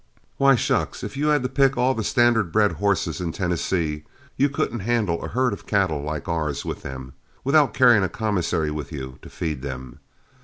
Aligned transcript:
Why, 0.37 0.55
shucks! 0.55 1.03
if 1.03 1.15
you 1.15 1.27
had 1.27 1.43
the 1.43 1.47
pick 1.47 1.73
of 1.73 1.77
all 1.77 1.93
the 1.93 2.03
standard 2.03 2.51
bred 2.51 2.71
horses 2.71 3.21
in 3.21 3.31
Tennessee, 3.31 4.03
you 4.35 4.49
couldn't 4.49 4.79
handle 4.79 5.23
a 5.23 5.27
herd 5.27 5.53
of 5.53 5.67
cattle 5.67 6.01
like 6.01 6.27
ours 6.27 6.65
with 6.65 6.81
them, 6.81 7.13
without 7.43 7.75
carrying 7.75 8.01
a 8.01 8.09
commissary 8.09 8.71
with 8.71 8.91
you 8.91 9.19
to 9.21 9.29
feed 9.29 9.61
them. 9.61 9.99